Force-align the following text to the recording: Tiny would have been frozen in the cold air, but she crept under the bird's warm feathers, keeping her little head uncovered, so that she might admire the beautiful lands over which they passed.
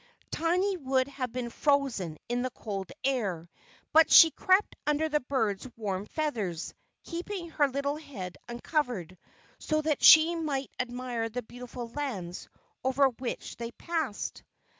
Tiny 0.31 0.77
would 0.77 1.07
have 1.09 1.31
been 1.31 1.51
frozen 1.51 2.17
in 2.27 2.41
the 2.41 2.49
cold 2.49 2.91
air, 3.03 3.47
but 3.93 4.09
she 4.09 4.31
crept 4.31 4.75
under 4.87 5.07
the 5.09 5.19
bird's 5.19 5.69
warm 5.77 6.07
feathers, 6.07 6.73
keeping 7.03 7.51
her 7.51 7.67
little 7.67 7.97
head 7.97 8.35
uncovered, 8.49 9.15
so 9.59 9.79
that 9.83 10.01
she 10.03 10.33
might 10.35 10.71
admire 10.79 11.29
the 11.29 11.43
beautiful 11.43 11.89
lands 11.89 12.49
over 12.83 13.09
which 13.09 13.57
they 13.57 13.69
passed. 13.73 14.41